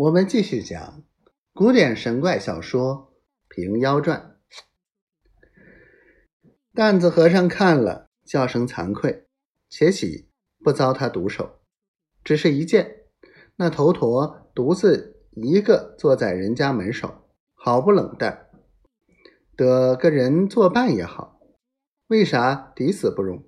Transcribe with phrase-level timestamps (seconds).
[0.00, 1.04] 我们继续讲
[1.52, 3.12] 古典神怪小说
[3.54, 4.38] 《平妖传》。
[6.72, 9.26] 担子和尚看了，叫声惭愧，
[9.68, 10.30] 且喜
[10.64, 11.60] 不遭他毒手。
[12.24, 13.08] 只是一见
[13.56, 18.48] 那头陀独自一个坐在人家门首，好不冷淡。
[19.54, 21.42] 得个人作伴也好，
[22.06, 23.44] 为啥抵死不容？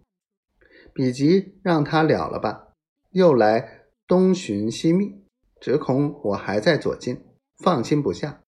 [0.92, 2.74] 比及让他了了吧，
[3.12, 5.21] 又来东寻西觅。
[5.62, 7.24] 只恐我还在左近，
[7.56, 8.42] 放心不下，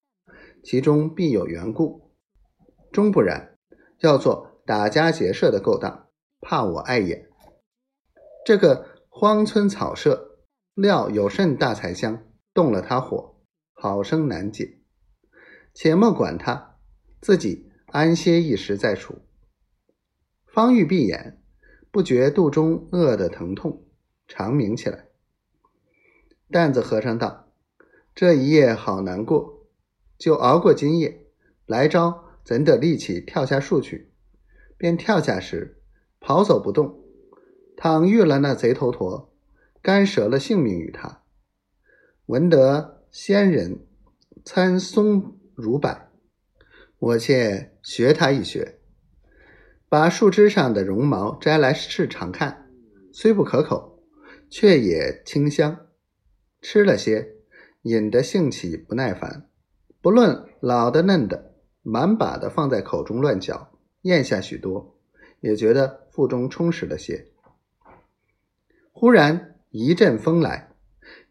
[0.64, 2.10] 其中必有缘故。
[2.90, 3.56] 终不然，
[4.00, 6.08] 要做打家劫舍的勾当，
[6.40, 7.28] 怕我碍眼。
[8.44, 10.40] 这个荒村草舍，
[10.74, 13.36] 料有甚大财香，动了他火，
[13.74, 14.80] 好生难解。
[15.72, 16.80] 且莫管他，
[17.20, 19.20] 自己安歇一时再处。
[20.46, 21.40] 方欲闭眼，
[21.92, 23.86] 不觉肚中饿得疼痛，
[24.26, 25.06] 长鸣起来。
[26.50, 27.48] 担子和尚道
[28.14, 29.66] ：“这一夜好难过，
[30.18, 31.26] 就熬过今夜，
[31.66, 34.12] 来朝怎得力气跳下树去？
[34.76, 35.80] 便跳下时，
[36.20, 37.02] 跑走不动，
[37.76, 39.32] 倘遇了那贼头陀，
[39.80, 41.22] 干折了性命与他。
[42.26, 43.86] 闻得仙人
[44.44, 46.08] 参松如柏，
[46.98, 48.78] 我且学他一学，
[49.88, 52.70] 把树枝上的绒毛摘来试尝看，
[53.12, 54.02] 虽不可口，
[54.50, 55.80] 却也清香。”
[56.64, 57.34] 吃了些，
[57.82, 59.50] 饮得兴起不耐烦，
[60.00, 63.70] 不论老的嫩的，满把的放在口中乱嚼，
[64.00, 64.98] 咽下许多，
[65.40, 67.26] 也觉得腹中充实了些。
[68.92, 70.70] 忽然一阵风来，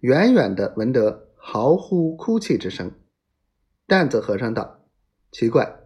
[0.02, 2.92] 远远的闻得嚎呼哭泣之声。
[3.88, 4.86] 担子和尚道
[5.34, 5.80] ：“奇怪，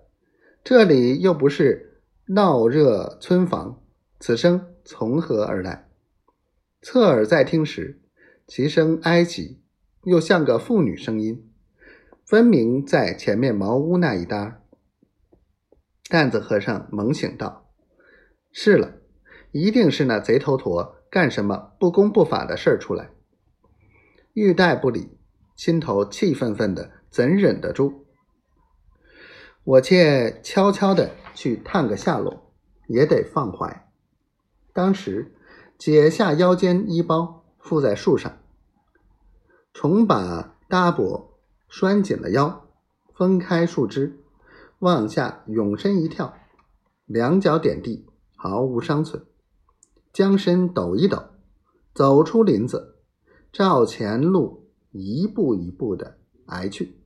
[0.62, 3.82] 这里又不是闹热村房，
[4.20, 5.88] 此声从何而来？”
[6.84, 8.02] 侧耳再听时。
[8.48, 9.60] 其声哀急，
[10.04, 11.52] 又像个妇女声音，
[12.26, 14.62] 分明在前面茅屋那一搭。
[16.08, 17.70] 担子和尚猛醒道
[18.54, 19.02] ：“是了，
[19.52, 23.10] 一定是那贼头陀干什么不公不法的事儿出来。”
[24.32, 25.18] 欲待不理，
[25.58, 28.06] 心头气愤愤的，怎忍得住？
[29.66, 32.54] 我且悄悄的去探个下落，
[32.88, 33.92] 也得放怀。
[34.72, 35.36] 当时
[35.78, 37.44] 解下腰间衣包。
[37.68, 38.38] 附在树上，
[39.74, 42.66] 重把搭脖拴紧了腰，
[43.14, 44.24] 分开树枝，
[44.80, 46.34] 往下永身一跳，
[47.06, 48.08] 两脚点地，
[48.38, 49.26] 毫无伤损。
[50.14, 51.22] 将身抖一抖，
[51.94, 52.96] 走出林子，
[53.52, 57.04] 照前路一步一步的挨去。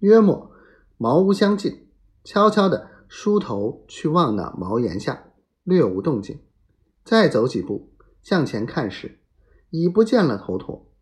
[0.00, 0.50] 约莫
[0.98, 1.88] 茅屋相近，
[2.24, 5.22] 悄悄的梳头去望那茅檐下，
[5.62, 6.40] 略无动静。
[7.04, 7.92] 再走几步，
[8.24, 9.20] 向前看时。
[9.72, 10.92] 已不见了头陀，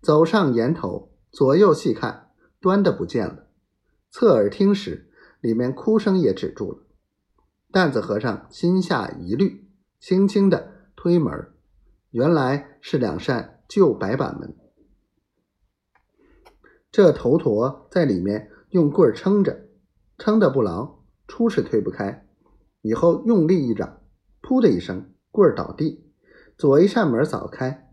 [0.00, 3.48] 走上檐头，左右细看，端的不见了。
[4.10, 5.12] 侧耳听时，
[5.42, 6.78] 里面哭声也止住了。
[7.70, 11.52] 担子和尚心下疑虑，轻轻的推门，
[12.10, 14.56] 原来是两扇旧白板门。
[16.90, 19.68] 这头陀在里面用棍儿撑着，
[20.16, 22.26] 撑得不牢，初是推不开，
[22.80, 24.00] 以后用力一掌，
[24.40, 26.10] 噗的一声，棍儿倒地，
[26.56, 27.88] 左一扇门早开。